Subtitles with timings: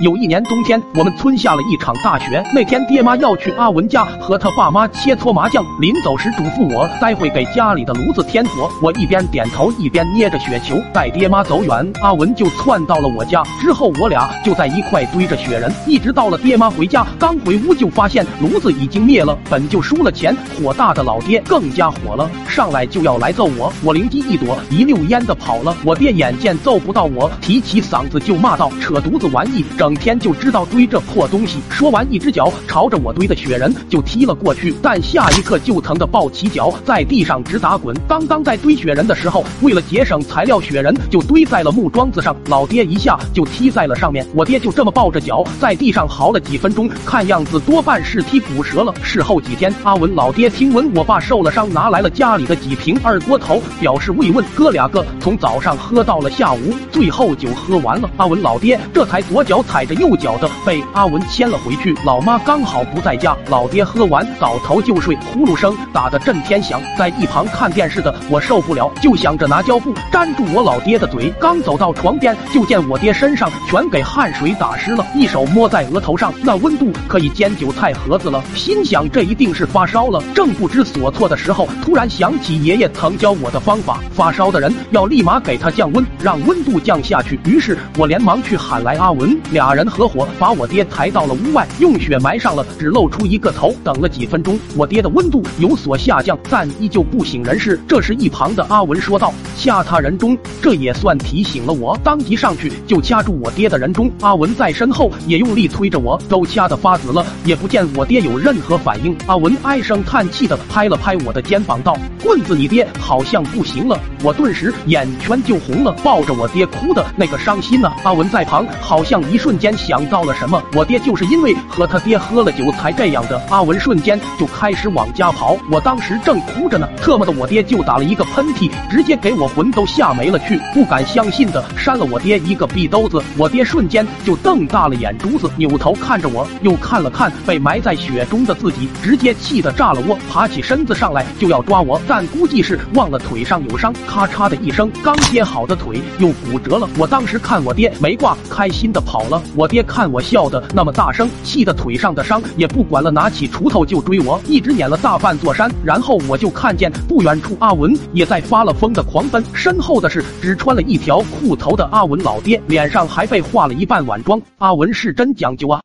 [0.00, 2.40] 有一年冬天，我们村下了一场大雪。
[2.54, 5.64] 那天，爹妈要去阿文家和他爸妈切磋麻将。
[5.80, 8.70] 临走时嘱咐我，待会给家里的炉子添火。
[8.80, 10.80] 我一边点头，一边捏着雪球。
[10.92, 13.42] 待爹妈走远，阿文就窜到了我家。
[13.60, 17.04] 之后，我俩就在一块堆着雪人，一直到了爹妈回家。
[17.18, 19.36] 刚回屋，就发现炉子已经灭了。
[19.50, 23.72] 本就输了钱，火大的老爹更加火了，上来就要来揍我。
[23.82, 25.76] 我灵机一躲，一溜烟的跑了。
[25.84, 31.60] 我爹眼见揍不到我，提起嗓子就骂道：“扯犊子玩意！”整整天就知道堆这破东西。
[31.70, 37.96] 说完，一只脚朝着我堆的雪人就踢了过去，但下一刻就疼得抱起脚在地上直打滚。
[38.06, 44.26] 刚刚在堆雪人的时候，为了节省材料，雪人就堆在了木桩子上，老爹一下就踢在了上面。
[44.34, 48.92] 我爹就这么抱着脚在地上嚎了几分钟，看样子多半是踢骨折了。
[49.02, 54.44] 事后几天，阿文老爹听闻我爸受了伤，拿来了家里的几瓶二锅头，表示慰问。
[54.54, 59.77] 哥俩个从早上喝到了下午，最后酒喝完了，阿文老爹这才左脚踩。
[59.78, 66.82] 踩着右脚的被阿文牵了回去，老妈刚好不在家，老爹喝完倒头就睡，呼噜声打得震天响。
[66.98, 71.32] 在一旁看电视的我受不了，就想着拿胶布粘住我老爹的嘴。
[71.38, 78.42] 刚走到床边，就见我爹身上全给汗水打湿了，一手摸在额头上，那温度可以煎韭菜盒子了。
[78.56, 87.38] 心想这一定是发烧了，正不知所措的时候，突然想起爷爷曾教我的方法，发烧的人要立马给他降温，让温度降下去。
[87.44, 89.78] 于是我连忙去喊来阿文俩。
[89.78, 93.72] 人合伙把我爹抬到了屋外，用雪埋上了，只露出一个头。
[93.84, 97.78] 等了几分钟，我爹的温度有所下降，但依旧不省人事。
[97.86, 104.10] 这时，一旁的阿文说道：“掐他人中，这也算提醒了我。”当即上去就掐住我爹的人中。
[104.20, 109.16] 阿文在身后也用力推着我，都掐得发紫了，也不见我爹有任何反应。
[109.28, 117.92] 阿文唉声叹气的拍了拍我的肩膀，道：“棍子，你爹好像不行了。”我顿时眼圈就红了，抱着我爹哭的那个伤心呢。
[118.02, 119.47] 阿文在旁好像一瞬。
[119.48, 120.62] 瞬间想到了什么？
[120.74, 123.42] 我爹就是因为和他爹喝了酒才这样的。
[123.48, 133.22] 阿文瞬间就开始往家跑，我当时正哭着呢，特么的我爹就打了一个喷嚏，直接给我魂都吓没了去，不敢相信的扇了我爹一个逼兜子。
[133.38, 146.86] 我爹瞬间就瞪大了眼珠子，扭头看着我，又看了看被埋在雪中的自己，直接气得炸了窝，爬起身子上来就要抓我，但估计是忘了腿上有伤，咔嚓的一声，刚接好的腿又骨折了。
[146.98, 155.70] 我当时看我爹没挂，开心的跑了我爹看我笑的那么大声，气得腿上的伤也不管了，拿起锄头就追我，一直撵了大半座山。
[155.84, 164.40] 然后我就看见不远处阿文也在发了疯的狂奔，身后的是只穿了一条裤头的阿文老爹，脸上还被化了一半晚妆。
[164.58, 165.80] 阿文是真讲究啊！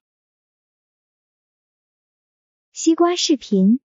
[2.74, 3.80] 西瓜视频。